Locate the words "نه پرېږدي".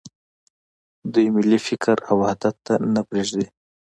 2.93-3.47